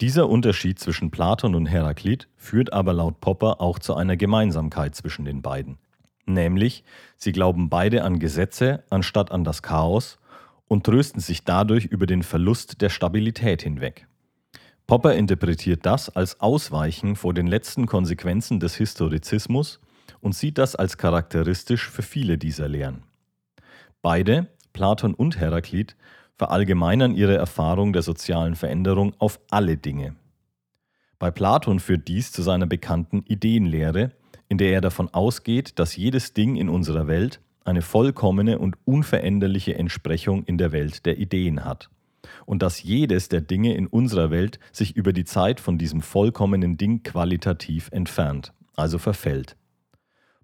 dieser 0.00 0.28
Unterschied 0.28 0.78
zwischen 0.78 1.10
Platon 1.10 1.54
und 1.54 1.66
Heraklit 1.66 2.28
führt 2.36 2.72
aber 2.72 2.92
laut 2.92 3.20
Popper 3.20 3.60
auch 3.60 3.78
zu 3.78 3.94
einer 3.94 4.16
Gemeinsamkeit 4.16 4.94
zwischen 4.94 5.24
den 5.24 5.42
beiden. 5.42 5.78
Nämlich, 6.24 6.84
sie 7.16 7.32
glauben 7.32 7.68
beide 7.68 8.04
an 8.04 8.18
Gesetze 8.18 8.84
anstatt 8.90 9.32
an 9.32 9.44
das 9.44 9.62
Chaos 9.62 10.18
und 10.68 10.84
trösten 10.84 11.20
sich 11.20 11.44
dadurch 11.44 11.86
über 11.86 12.06
den 12.06 12.22
Verlust 12.22 12.80
der 12.80 12.90
Stabilität 12.90 13.62
hinweg. 13.62 14.06
Popper 14.86 15.14
interpretiert 15.14 15.84
das 15.84 16.08
als 16.08 16.40
Ausweichen 16.40 17.16
vor 17.16 17.34
den 17.34 17.46
letzten 17.46 17.86
Konsequenzen 17.86 18.60
des 18.60 18.76
Historizismus 18.76 19.80
und 20.20 20.34
sieht 20.34 20.58
das 20.58 20.76
als 20.76 20.96
charakteristisch 20.96 21.88
für 21.88 22.02
viele 22.02 22.38
dieser 22.38 22.68
Lehren. 22.68 23.02
Beide, 24.00 24.46
Platon 24.72 25.14
und 25.14 25.38
Heraklit, 25.38 25.96
verallgemeinern 26.38 27.14
ihre 27.14 27.36
Erfahrung 27.36 27.92
der 27.92 28.02
sozialen 28.02 28.54
Veränderung 28.54 29.12
auf 29.18 29.40
alle 29.50 29.76
Dinge. 29.76 30.14
Bei 31.18 31.30
Platon 31.30 31.80
führt 31.80 32.06
dies 32.06 32.30
zu 32.30 32.42
seiner 32.42 32.66
bekannten 32.66 33.24
Ideenlehre, 33.26 34.12
in 34.48 34.56
der 34.56 34.72
er 34.72 34.80
davon 34.80 35.12
ausgeht, 35.12 35.78
dass 35.78 35.96
jedes 35.96 36.32
Ding 36.32 36.56
in 36.56 36.68
unserer 36.68 37.08
Welt 37.08 37.40
eine 37.64 37.82
vollkommene 37.82 38.58
und 38.58 38.76
unveränderliche 38.84 39.74
Entsprechung 39.74 40.44
in 40.44 40.56
der 40.56 40.72
Welt 40.72 41.04
der 41.04 41.18
Ideen 41.18 41.64
hat 41.64 41.90
und 42.46 42.62
dass 42.62 42.82
jedes 42.82 43.28
der 43.28 43.40
Dinge 43.40 43.74
in 43.74 43.86
unserer 43.86 44.30
Welt 44.30 44.58
sich 44.72 44.96
über 44.96 45.12
die 45.12 45.24
Zeit 45.24 45.60
von 45.60 45.76
diesem 45.76 46.00
vollkommenen 46.00 46.76
Ding 46.76 47.02
qualitativ 47.02 47.88
entfernt, 47.92 48.52
also 48.74 48.98
verfällt. 48.98 49.56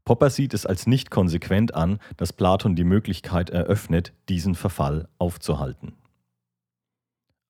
Popper 0.05 0.29
sieht 0.29 0.53
es 0.53 0.67
als 0.67 0.87
nicht 0.87 1.11
konsequent 1.11 1.75
an, 1.75 1.99
dass 2.17 2.33
Platon 2.33 2.77
die 2.77 2.85
Möglichkeit 2.85 3.51
eröffnet, 3.51 4.13
diesen 4.29 4.55
Verfall 4.55 5.09
aufzuhalten. 5.19 5.95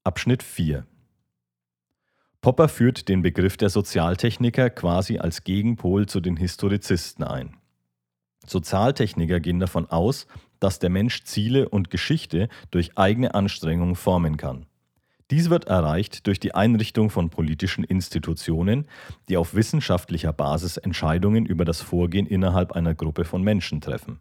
Abschnitt 0.04 0.42
4 0.42 0.86
Popper 2.40 2.68
führt 2.68 3.08
den 3.08 3.22
Begriff 3.22 3.56
der 3.56 3.70
Sozialtechniker 3.70 4.68
quasi 4.70 5.18
als 5.18 5.44
Gegenpol 5.44 6.06
zu 6.06 6.20
den 6.20 6.36
Historizisten 6.36 7.24
ein. 7.24 7.56
Sozialtechniker 8.46 9.40
gehen 9.40 9.60
davon 9.60 9.88
aus, 9.88 10.26
dass 10.60 10.78
der 10.78 10.90
Mensch 10.90 11.24
Ziele 11.24 11.68
und 11.70 11.90
Geschichte 11.90 12.48
durch 12.70 12.98
eigene 12.98 13.34
Anstrengung 13.34 13.96
formen 13.96 14.36
kann. 14.36 14.66
Dies 15.30 15.48
wird 15.48 15.66
erreicht 15.66 16.26
durch 16.26 16.38
die 16.38 16.54
Einrichtung 16.54 17.08
von 17.08 17.30
politischen 17.30 17.82
Institutionen, 17.82 18.86
die 19.28 19.36
auf 19.38 19.54
wissenschaftlicher 19.54 20.32
Basis 20.32 20.76
Entscheidungen 20.76 21.46
über 21.46 21.64
das 21.64 21.80
Vorgehen 21.80 22.26
innerhalb 22.26 22.72
einer 22.72 22.94
Gruppe 22.94 23.24
von 23.24 23.42
Menschen 23.42 23.80
treffen. 23.80 24.20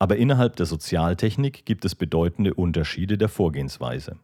Aber 0.00 0.16
innerhalb 0.16 0.56
der 0.56 0.66
Sozialtechnik 0.66 1.64
gibt 1.64 1.84
es 1.84 1.94
bedeutende 1.94 2.54
Unterschiede 2.54 3.16
der 3.16 3.28
Vorgehensweise. 3.28 4.16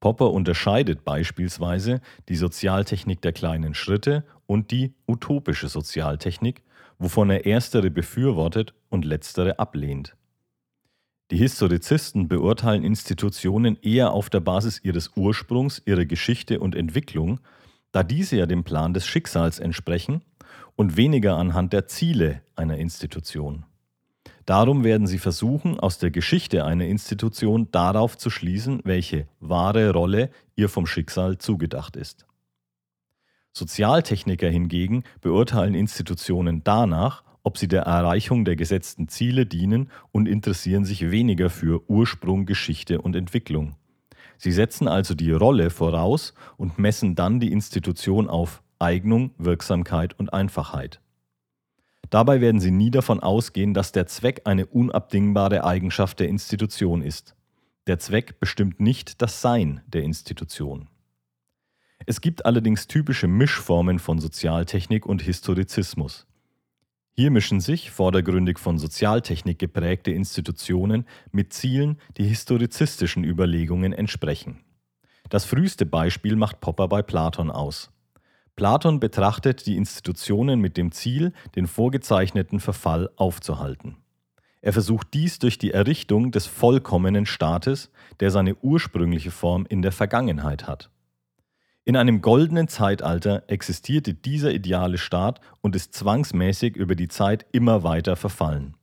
Popper 0.00 0.32
unterscheidet 0.32 1.02
beispielsweise 1.04 2.02
die 2.28 2.36
Sozialtechnik 2.36 3.22
der 3.22 3.32
kleinen 3.32 3.72
Schritte 3.72 4.24
und 4.46 4.70
die 4.70 4.92
utopische 5.08 5.68
Sozialtechnik, 5.68 6.62
wovon 6.98 7.30
er 7.30 7.46
erstere 7.46 7.90
befürwortet 7.90 8.74
und 8.90 9.06
letztere 9.06 9.58
ablehnt. 9.58 10.14
Die 11.30 11.38
Historizisten 11.38 12.28
beurteilen 12.28 12.84
Institutionen 12.84 13.78
eher 13.80 14.12
auf 14.12 14.28
der 14.28 14.40
Basis 14.40 14.80
ihres 14.82 15.12
Ursprungs, 15.16 15.80
ihrer 15.86 16.04
Geschichte 16.04 16.60
und 16.60 16.74
Entwicklung, 16.74 17.40
da 17.92 18.02
diese 18.02 18.36
ja 18.36 18.46
dem 18.46 18.64
Plan 18.64 18.92
des 18.92 19.06
Schicksals 19.06 19.58
entsprechen 19.58 20.22
und 20.76 20.96
weniger 20.96 21.36
anhand 21.36 21.72
der 21.72 21.86
Ziele 21.86 22.42
einer 22.56 22.76
Institution. 22.76 23.64
Darum 24.44 24.84
werden 24.84 25.06
sie 25.06 25.18
versuchen, 25.18 25.80
aus 25.80 25.98
der 25.98 26.10
Geschichte 26.10 26.66
einer 26.66 26.84
Institution 26.84 27.68
darauf 27.70 28.18
zu 28.18 28.28
schließen, 28.28 28.80
welche 28.84 29.26
wahre 29.40 29.90
Rolle 29.92 30.30
ihr 30.56 30.68
vom 30.68 30.86
Schicksal 30.86 31.38
zugedacht 31.38 31.96
ist. 31.96 32.26
Sozialtechniker 33.52 34.48
hingegen 34.48 35.04
beurteilen 35.22 35.74
Institutionen 35.74 36.62
danach, 36.64 37.22
ob 37.44 37.58
sie 37.58 37.68
der 37.68 37.82
Erreichung 37.82 38.44
der 38.44 38.56
gesetzten 38.56 39.06
Ziele 39.06 39.46
dienen 39.46 39.90
und 40.10 40.26
interessieren 40.26 40.84
sich 40.84 41.10
weniger 41.10 41.50
für 41.50 41.88
Ursprung, 41.88 42.46
Geschichte 42.46 43.00
und 43.00 43.14
Entwicklung. 43.14 43.76
Sie 44.38 44.50
setzen 44.50 44.88
also 44.88 45.14
die 45.14 45.30
Rolle 45.30 45.70
voraus 45.70 46.34
und 46.56 46.78
messen 46.78 47.14
dann 47.14 47.38
die 47.38 47.52
Institution 47.52 48.28
auf 48.28 48.62
Eignung, 48.78 49.30
Wirksamkeit 49.38 50.18
und 50.18 50.32
Einfachheit. 50.32 51.00
Dabei 52.10 52.40
werden 52.40 52.60
sie 52.60 52.70
nie 52.70 52.90
davon 52.90 53.20
ausgehen, 53.20 53.74
dass 53.74 53.92
der 53.92 54.06
Zweck 54.06 54.42
eine 54.44 54.66
unabdingbare 54.66 55.64
Eigenschaft 55.64 56.20
der 56.20 56.28
Institution 56.28 57.02
ist. 57.02 57.36
Der 57.86 57.98
Zweck 57.98 58.40
bestimmt 58.40 58.80
nicht 58.80 59.20
das 59.20 59.40
Sein 59.42 59.82
der 59.86 60.02
Institution. 60.02 60.88
Es 62.06 62.20
gibt 62.20 62.46
allerdings 62.46 62.86
typische 62.86 63.28
Mischformen 63.28 63.98
von 63.98 64.18
Sozialtechnik 64.18 65.06
und 65.06 65.22
Historizismus. 65.22 66.26
Hier 67.16 67.30
mischen 67.30 67.60
sich 67.60 67.92
vordergründig 67.92 68.58
von 68.58 68.76
Sozialtechnik 68.76 69.60
geprägte 69.60 70.10
Institutionen 70.10 71.06
mit 71.30 71.52
Zielen, 71.52 71.98
die 72.16 72.24
historizistischen 72.24 73.22
Überlegungen 73.22 73.92
entsprechen. 73.92 74.64
Das 75.30 75.44
früheste 75.44 75.86
Beispiel 75.86 76.34
macht 76.34 76.60
Popper 76.60 76.88
bei 76.88 77.02
Platon 77.02 77.52
aus. 77.52 77.92
Platon 78.56 78.98
betrachtet 78.98 79.66
die 79.66 79.76
Institutionen 79.76 80.58
mit 80.60 80.76
dem 80.76 80.90
Ziel, 80.90 81.32
den 81.54 81.68
vorgezeichneten 81.68 82.58
Verfall 82.58 83.08
aufzuhalten. 83.14 83.96
Er 84.60 84.72
versucht 84.72 85.14
dies 85.14 85.38
durch 85.38 85.56
die 85.56 85.70
Errichtung 85.70 86.32
des 86.32 86.46
vollkommenen 86.46 87.26
Staates, 87.26 87.92
der 88.18 88.32
seine 88.32 88.56
ursprüngliche 88.56 89.30
Form 89.30 89.66
in 89.68 89.82
der 89.82 89.92
Vergangenheit 89.92 90.66
hat. 90.66 90.90
In 91.86 91.96
einem 91.96 92.22
goldenen 92.22 92.66
Zeitalter 92.66 93.44
existierte 93.46 94.14
dieser 94.14 94.52
ideale 94.52 94.96
Staat 94.96 95.40
und 95.60 95.76
ist 95.76 95.92
zwangsmäßig 95.92 96.76
über 96.76 96.94
die 96.94 97.08
Zeit 97.08 97.44
immer 97.52 97.82
weiter 97.82 98.16
verfallen. 98.16 98.74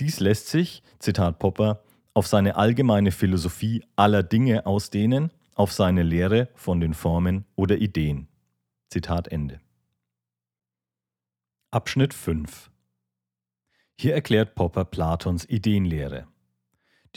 Dies 0.00 0.20
lässt 0.20 0.48
sich, 0.48 0.82
Zitat 0.98 1.38
Popper, 1.38 1.82
auf 2.14 2.26
seine 2.26 2.56
allgemeine 2.56 3.12
Philosophie 3.12 3.84
aller 3.94 4.22
Dinge 4.22 4.64
ausdehnen, 4.64 5.32
auf 5.54 5.72
seine 5.72 6.02
Lehre 6.02 6.48
von 6.54 6.80
den 6.80 6.94
Formen 6.94 7.44
oder 7.56 7.76
Ideen. 7.76 8.28
Zitat 8.88 9.28
Ende. 9.28 9.60
Abschnitt 11.70 12.14
5 12.14 12.70
Hier 13.96 14.14
erklärt 14.14 14.54
Popper 14.54 14.86
Platons 14.86 15.44
Ideenlehre. 15.44 16.26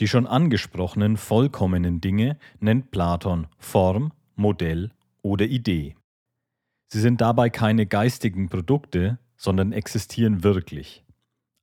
Die 0.00 0.08
schon 0.08 0.26
angesprochenen 0.26 1.16
vollkommenen 1.16 2.00
Dinge 2.02 2.38
nennt 2.60 2.90
Platon 2.90 3.46
Form, 3.58 4.12
Modell 4.36 4.92
oder 5.22 5.46
Idee. 5.46 5.96
Sie 6.88 7.00
sind 7.00 7.20
dabei 7.20 7.50
keine 7.50 7.86
geistigen 7.86 8.48
Produkte, 8.48 9.18
sondern 9.36 9.72
existieren 9.72 10.42
wirklich. 10.42 11.04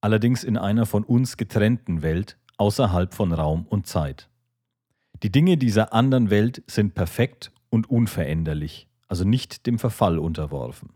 allerdings 0.05 0.43
in 0.43 0.55
einer 0.55 0.85
von 0.85 1.03
uns 1.03 1.35
getrennten 1.35 2.03
Welt 2.03 2.37
außerhalb 2.57 3.15
von 3.15 3.33
Raum 3.33 3.65
und 3.67 3.87
Zeit. 3.87 4.29
Die 5.23 5.31
Dinge 5.31 5.57
dieser 5.57 5.93
anderen 5.93 6.29
Welt 6.29 6.61
sind 6.67 6.93
perfekt 6.93 7.51
und 7.71 7.89
unveränderlich, 7.89 8.87
also 9.07 9.23
nicht 9.23 9.65
dem 9.65 9.79
Verfall 9.79 10.19
unterworfen. 10.19 10.89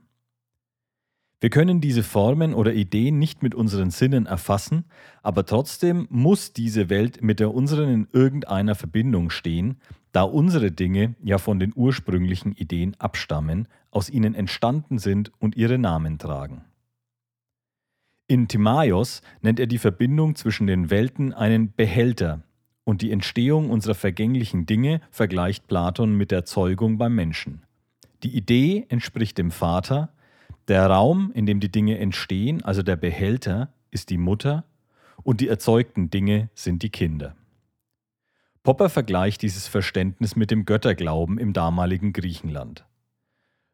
Wir 1.42 1.50
können 1.50 1.80
diese 1.80 2.04
Formen 2.04 2.54
oder 2.54 2.74
Ideen 2.74 3.18
nicht 3.18 3.44
mit 3.44 3.56
unseren 3.56 3.92
Sinnen 3.92 4.26
erfassen, 4.26 4.84
aber 5.24 5.46
trotzdem 5.46 6.06
muss 6.10 6.52
diese 6.52 6.90
Welt 6.90 7.22
mit 7.22 7.40
der 7.40 7.54
unseren 7.54 7.90
in 7.90 8.08
irgendeiner 8.12 8.76
Verbindung 8.76 9.30
stehen, 9.30 9.78
da 10.12 10.24
unsere 10.24 10.72
Dinge 10.72 11.16
ja 11.24 11.38
von 11.38 11.60
den 11.60 11.72
ursprünglichen 11.74 12.54
Ideen 12.54 12.96
abstammen, 13.00 13.70
aus 13.90 14.10
ihnen 14.10 14.36
entstanden 14.36 14.98
sind 14.98 15.32
und 15.40 15.56
ihre 15.56 15.78
Namen 15.78 16.18
tragen. 16.18 16.66
In 18.28 18.48
Timaios 18.48 19.22
nennt 19.42 19.60
er 19.60 19.68
die 19.68 19.78
Verbindung 19.78 20.36
zwischen 20.36 20.68
den 20.68 20.90
Welten 20.90 21.34
einen 21.34 21.74
Behälter 21.74 22.44
und 22.84 23.02
die 23.02 23.12
Entstehung 23.12 23.70
unserer 23.70 23.96
vergänglichen 23.96 24.66
Dinge 24.66 25.00
vergleicht 25.10 25.68
Platon 25.68 26.16
mit 26.18 26.32
der 26.32 26.44
Zeugung 26.44 26.98
beim 26.98 27.16
Menschen. 27.16 27.64
Die 28.24 28.36
Idee 28.36 28.86
entspricht 28.90 29.38
dem 29.38 29.52
Vater, 29.52 30.12
der 30.70 30.86
Raum, 30.88 31.32
in 31.34 31.46
dem 31.46 31.60
die 31.60 31.72
Dinge 31.72 31.98
entstehen, 31.98 32.64
also 32.64 32.84
der 32.84 32.96
Behälter, 32.96 33.74
ist 33.92 34.10
die 34.10 34.18
Mutter 34.18 34.66
und 35.24 35.42
die 35.42 35.48
erzeugten 35.48 36.10
Dinge 36.10 36.50
sind 36.54 36.84
die 36.84 36.90
Kinder. 36.90 37.36
Popper 38.64 38.90
vergleicht 38.90 39.42
dieses 39.42 39.68
Verständnis 39.68 40.36
mit 40.36 40.52
dem 40.52 40.66
Götterglauben 40.66 41.38
im 41.38 41.54
damaligen 41.54 42.14
Griechenland. 42.14 42.86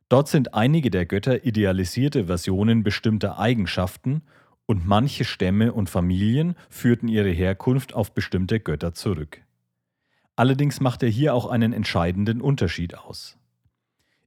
Dort 0.09 0.27
sind 0.27 0.53
einige 0.53 0.91
der 0.91 1.05
Götter 1.05 1.45
idealisierte 1.45 2.27
Versionen 2.27 2.83
bestimmter 2.83 3.39
Eigenschaften 3.39 4.21
und 4.67 4.85
manche 4.85 5.25
Stämme 5.25 5.73
und 5.73 5.89
Familien 5.89 6.55
führten 6.69 7.07
ihre 7.07 7.29
Herkunft 7.29 7.93
auf 7.93 8.13
bestimmte 8.13 8.59
Götter 8.59 8.93
zurück. 8.93 9.41
Allerdings 10.35 10.79
macht 10.79 11.01
er 11.03 11.09
hier 11.09 11.33
auch 11.33 11.47
einen 11.47 11.73
entscheidenden 11.73 12.41
Unterschied 12.41 12.97
aus. 12.97 13.37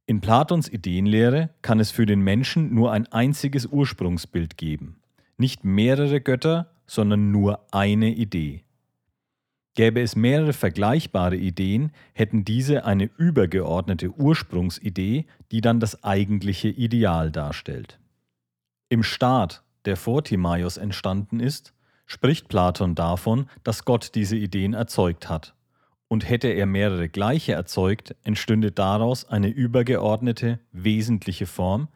In 0.09 0.23
Platons 0.23 0.71
Ideenlehre 0.73 1.50
kann 1.61 1.81
es 1.81 1.91
für 1.91 2.07
den 2.07 2.23
Menschen 2.23 2.75
nur 2.75 2.93
ein 2.93 3.07
einziges 3.09 3.67
Ursprungsbild 3.67 4.57
geben, 4.57 5.03
nicht 5.37 5.65
mehrere 5.65 6.23
Götter, 6.23 6.71
sondern 6.87 7.31
nur 7.31 7.67
eine 7.73 8.09
Idee. 8.15 8.65
Gäbe 9.75 10.00
es 10.00 10.17
mehrere 10.17 10.55
vergleichbare 10.55 11.37
Ideen, 11.37 11.93
hätten 12.15 12.47
diese 12.47 12.87
eine 12.87 13.11
übergeordnete 13.19 14.11
Ursprungsidee, 14.11 15.27
die 15.53 15.61
dann 15.61 15.79
das 15.79 16.03
eigentliche 16.03 16.69
Ideal 16.69 17.31
darstellt. 17.31 17.99
Im 18.88 19.03
Staat, 19.03 19.62
der 19.85 19.99
vor 19.99 20.25
Timaios 20.25 20.79
entstanden 20.79 21.38
ist, 21.38 21.75
spricht 22.07 22.49
Platon 22.49 22.95
davon, 22.95 23.45
dass 23.62 23.85
Gott 23.85 24.15
diese 24.15 24.37
Ideen 24.37 24.73
erzeugt 24.73 25.29
hat 25.29 25.53
und 26.09 26.29
hätte 26.29 26.49
er 26.49 26.67
mehrere 26.67 27.09
gleiche 27.09 27.53
erzeugt, 27.53 28.17
entstünde 28.25 28.73
daraus 28.73 29.27
eine 29.27 29.49
übergeordnete, 29.49 30.59
wesentliche 30.73 31.47
Form, 31.47 31.88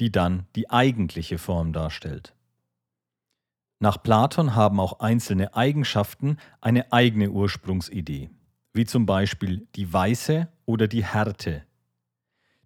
die 0.00 0.10
dann 0.10 0.46
die 0.56 0.70
eigentliche 0.70 1.38
Form 1.38 1.72
darstellt. 1.72 2.34
Nach 3.78 4.02
Platon 4.02 4.54
haben 4.54 4.78
auch 4.78 5.00
einzelne 5.00 5.54
Eigenschaften 5.54 6.36
eine 6.60 6.92
eigene 6.92 7.30
Ursprungsidee, 7.30 8.28
wie 8.74 8.84
zum 8.84 9.06
Beispiel 9.06 9.66
die 9.74 9.90
Weiße 9.90 10.48
oder 10.66 10.86
die 10.86 11.04
Härte. 11.04 11.64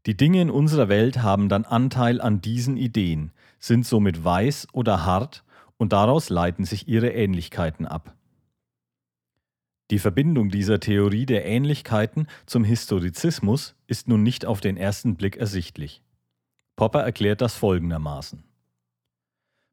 Die 0.06 0.16
Dinge 0.16 0.42
in 0.42 0.50
unserer 0.50 0.88
Welt 0.88 1.22
haben 1.22 1.48
dann 1.48 1.64
Anteil 1.64 2.20
an 2.20 2.40
diesen 2.40 2.76
Ideen, 2.76 3.30
sind 3.58 3.86
somit 3.86 4.24
weiß 4.24 4.68
oder 4.72 5.06
hart 5.06 5.44
und 5.76 5.92
daraus 5.92 6.30
leiten 6.30 6.64
sich 6.64 6.88
ihre 6.88 7.10
Ähnlichkeiten 7.10 7.86
ab. 7.86 8.14
Die 9.90 9.98
Verbindung 9.98 10.48
dieser 10.48 10.80
Theorie 10.80 11.26
der 11.26 11.44
Ähnlichkeiten 11.44 12.26
zum 12.46 12.64
Historizismus 12.64 13.74
ist 13.86 14.08
nun 14.08 14.22
nicht 14.22 14.46
auf 14.46 14.60
den 14.60 14.76
ersten 14.76 15.16
Blick 15.16 15.36
ersichtlich. 15.36 16.02
Popper 16.76 17.02
erklärt 17.02 17.40
das 17.40 17.54
folgendermaßen. 17.54 18.42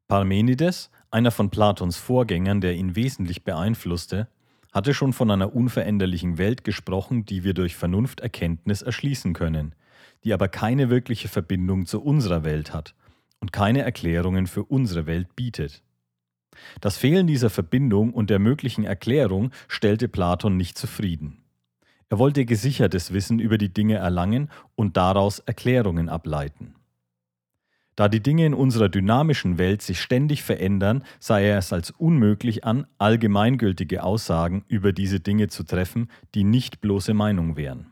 Parmenides, 0.08 0.90
einer 1.10 1.30
von 1.30 1.48
Platons 1.48 1.96
Vorgängern, 1.96 2.60
der 2.60 2.74
ihn 2.74 2.94
wesentlich 2.94 3.44
beeinflusste, 3.44 4.28
hatte 4.72 4.92
schon 4.92 5.14
von 5.14 5.30
einer 5.30 5.54
unveränderlichen 5.54 6.36
Welt 6.36 6.64
gesprochen, 6.64 7.24
die 7.24 7.44
wir 7.44 7.54
durch 7.54 7.76
Vernunfterkenntnis 7.76 8.82
erschließen 8.82 9.32
können, 9.32 9.74
die 10.24 10.34
aber 10.34 10.48
keine 10.48 10.90
wirkliche 10.90 11.28
Verbindung 11.28 11.86
zu 11.86 12.02
unserer 12.02 12.44
Welt 12.44 12.74
hat 12.74 12.94
und 13.40 13.52
keine 13.52 13.82
Erklärungen 13.82 14.46
für 14.46 14.64
unsere 14.64 15.06
Welt 15.06 15.34
bietet. 15.34 15.82
Das 16.80 16.96
Fehlen 16.96 17.26
dieser 17.26 17.50
Verbindung 17.50 18.12
und 18.12 18.30
der 18.30 18.38
möglichen 18.38 18.84
Erklärung 18.84 19.50
stellte 19.68 20.08
Platon 20.08 20.56
nicht 20.56 20.78
zufrieden. 20.78 21.42
Er 22.08 22.18
wollte 22.18 22.44
gesichertes 22.44 23.12
Wissen 23.12 23.38
über 23.38 23.56
die 23.56 23.72
Dinge 23.72 23.94
erlangen 23.94 24.50
und 24.74 24.96
daraus 24.96 25.38
Erklärungen 25.38 26.08
ableiten. 26.08 26.74
Da 27.96 28.08
die 28.08 28.22
Dinge 28.22 28.46
in 28.46 28.54
unserer 28.54 28.88
dynamischen 28.88 29.58
Welt 29.58 29.82
sich 29.82 30.00
ständig 30.00 30.42
verändern, 30.42 31.04
sah 31.20 31.38
er 31.38 31.58
es 31.58 31.72
als 31.72 31.90
unmöglich 31.90 32.64
an, 32.64 32.86
allgemeingültige 32.98 34.02
Aussagen 34.02 34.64
über 34.68 34.92
diese 34.92 35.20
Dinge 35.20 35.48
zu 35.48 35.62
treffen, 35.62 36.10
die 36.34 36.44
nicht 36.44 36.80
bloße 36.80 37.12
Meinung 37.12 37.56
wären. 37.56 37.86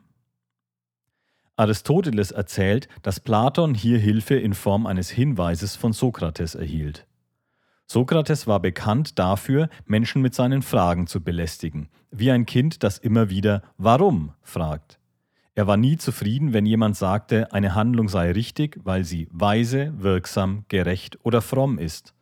Aristoteles 1.57 2.31
erzählt, 2.31 2.89
dass 3.03 3.21
Platon 3.21 3.75
hier 3.75 3.99
Hilfe 3.99 4.37
in 4.37 4.55
Form 4.55 4.87
eines 4.87 5.11
Hinweises 5.11 5.77
von 5.77 5.93
Sokrates 5.93 6.55
erhielt. 6.55 7.07
Sokrates 7.93 8.47
war 8.47 8.61
bekannt 8.61 9.19
dafür, 9.19 9.69
Menschen 9.85 10.23
mit 10.23 10.33
seinen 10.33 10.63
Fragen 10.63 11.09
zu 11.09 11.25
belästigen, 11.25 11.89
wie 12.13 12.31
ein 12.31 12.47
Kind, 12.47 12.85
das 12.85 12.99
immer 12.99 13.31
wieder 13.31 13.65
Warum 13.79 14.31
fragt. 14.43 15.01
Er 15.57 15.67
war 15.67 15.77
nie 15.77 15.97
zufrieden, 15.97 16.53
wenn 16.53 16.67
jemand 16.67 16.97
sagte, 16.97 17.53
eine 17.53 17.75
Handlung 17.75 18.09
sei 18.09 18.31
richtig, 18.31 18.79
weil 18.85 19.03
sie 19.03 19.27
weise, 19.33 19.93
wirksam, 19.97 20.67
gerecht 20.69 21.19
oder 21.25 21.43
fromm 21.43 21.79
ist. 21.79 22.15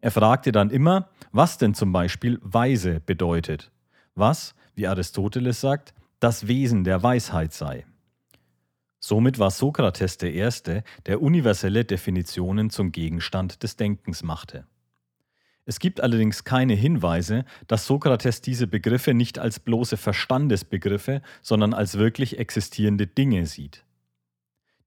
Er 0.00 0.10
fragte 0.10 0.52
dann 0.52 0.70
immer, 0.70 1.10
was 1.32 1.58
denn 1.58 1.74
zum 1.74 1.92
Beispiel 1.92 2.40
weise 2.42 3.00
bedeutet, 3.00 3.72
was, 4.14 4.54
wie 4.74 4.86
Aristoteles 4.86 5.60
sagt, 5.60 5.92
das 6.18 6.48
Wesen 6.48 6.82
der 6.82 7.02
Weisheit 7.02 7.52
sei. 7.52 7.84
Somit 9.00 9.38
war 9.38 9.50
Sokrates 9.50 10.16
der 10.16 10.32
Erste, 10.32 10.82
der 11.04 11.20
universelle 11.20 11.84
Definitionen 11.84 12.70
zum 12.70 12.90
Gegenstand 12.90 13.62
des 13.62 13.76
Denkens 13.76 14.22
machte. 14.22 14.64
Es 15.66 15.78
gibt 15.78 16.00
allerdings 16.00 16.44
keine 16.44 16.74
Hinweise, 16.74 17.44
dass 17.66 17.86
Sokrates 17.86 18.42
diese 18.42 18.66
Begriffe 18.66 19.14
nicht 19.14 19.38
als 19.38 19.60
bloße 19.60 19.96
Verstandesbegriffe, 19.96 21.22
sondern 21.40 21.72
als 21.72 21.96
wirklich 21.96 22.38
existierende 22.38 23.06
Dinge 23.06 23.46
sieht. 23.46 23.84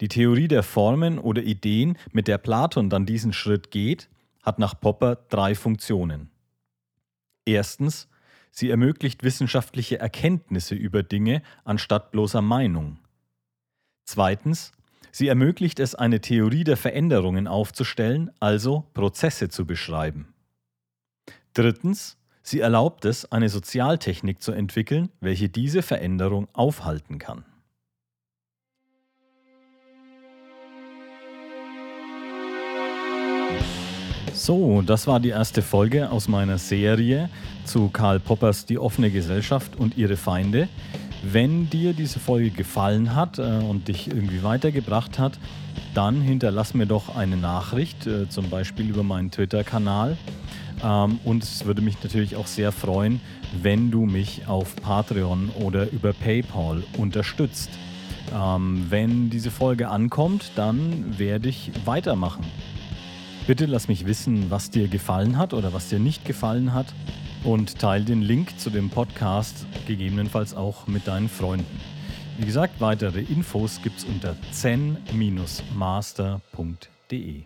Die 0.02 0.08
Theorie 0.08 0.48
der 0.48 0.62
Formen 0.62 1.18
oder 1.18 1.42
Ideen, 1.42 1.98
mit 2.12 2.28
der 2.28 2.38
Platon 2.38 2.90
dann 2.90 3.08
diesen 3.08 3.34
Schritt 3.34 3.72
geht, 3.72 4.10
hat 4.44 4.60
nach 4.60 4.80
Popper 4.80 5.16
drei 5.30 5.56
Funktionen. 5.56 6.30
Erstens, 7.46 8.08
sie 8.52 8.70
ermöglicht 8.70 9.24
wissenschaftliche 9.24 10.00
Erkenntnisse 10.00 10.76
über 10.76 11.02
Dinge 11.02 11.42
anstatt 11.64 12.12
bloßer 12.12 12.44
Meinung. 12.44 13.00
Zweitens, 14.06 14.74
sie 15.12 15.28
ermöglicht 15.28 15.80
es, 15.80 15.96
eine 15.96 16.22
Theorie 16.22 16.64
der 16.64 16.78
Veränderungen 16.78 17.48
aufzustellen, 17.48 18.30
also 18.40 18.86
Prozesse 18.94 19.50
zu 19.50 19.66
beschreiben. 19.66 20.34
Drittens, 21.58 22.18
sie 22.44 22.60
erlaubt 22.60 23.04
es, 23.04 23.32
eine 23.32 23.50
Sozialtechnik 23.50 24.44
zu 24.44 24.52
entwickeln, 24.52 25.10
welche 25.22 25.50
diese 25.50 25.82
Veränderung 25.82 26.48
aufhalten 26.54 27.18
kann. 27.18 27.46
So, 34.34 34.84
das 34.84 35.08
war 35.08 35.20
die 35.20 35.30
erste 35.30 35.64
Folge 35.64 36.12
aus 36.12 36.28
meiner 36.28 36.60
Serie 36.60 37.28
zu 37.66 37.90
Karl 37.90 38.20
Poppers 38.20 38.68
Die 38.68 38.78
offene 38.78 39.10
Gesellschaft 39.10 39.78
und 39.78 39.98
ihre 39.98 40.16
Feinde. 40.16 40.70
Wenn 41.24 41.72
dir 41.72 41.94
diese 41.94 42.20
Folge 42.20 42.52
gefallen 42.52 43.16
hat 43.16 43.40
äh, 43.40 43.42
und 43.42 43.88
dich 43.88 44.10
irgendwie 44.10 44.44
weitergebracht 44.44 45.18
hat, 45.18 45.40
dann 45.96 46.22
hinterlass 46.22 46.76
mir 46.76 46.86
doch 46.86 47.16
eine 47.16 47.36
Nachricht, 47.36 48.06
äh, 48.06 48.30
zum 48.30 48.52
Beispiel 48.52 48.90
über 48.90 49.02
meinen 49.02 49.32
Twitter-Kanal. 49.32 50.18
Ähm, 50.84 51.20
und 51.24 51.44
es 51.44 51.66
würde 51.66 51.82
mich 51.82 52.02
natürlich 52.04 52.36
auch 52.36 52.48
sehr 52.48 52.72
freuen, 52.72 53.22
wenn 53.62 53.92
du 53.92 54.06
mich 54.06 54.48
auf 54.48 54.76
Patreon 54.76 55.50
oder 55.60 55.90
über 55.92 56.14
PayPal 56.14 56.84
unterstützt. 56.98 57.70
Ähm, 58.34 58.88
wenn 58.90 59.30
diese 59.30 59.52
Folge 59.52 59.90
ankommt, 59.90 60.52
dann 60.56 61.18
werde 61.18 61.50
ich 61.50 61.72
weitermachen. 61.86 62.46
Bitte 63.48 63.66
lass 63.66 63.88
mich 63.88 64.06
wissen, 64.06 64.52
was 64.52 64.72
dir 64.72 64.90
gefallen 64.90 65.38
hat 65.38 65.54
oder 65.54 65.72
was 65.72 65.88
dir 65.88 66.00
nicht 66.00 66.26
gefallen 66.26 66.74
hat 66.74 66.88
und 67.44 67.80
teile 67.80 68.04
den 68.04 68.22
Link 68.22 68.60
zu 68.60 68.70
dem 68.70 68.90
Podcast 68.90 69.66
gegebenenfalls 69.88 70.54
auch 70.54 70.86
mit 70.88 71.08
deinen 71.08 71.30
Freunden. 71.30 71.80
Wie 72.38 72.46
gesagt, 72.46 72.74
weitere 72.80 73.22
Infos 73.22 73.82
gibt 73.82 74.00
es 74.00 74.04
unter 74.04 74.36
zen-master.de. 74.52 77.44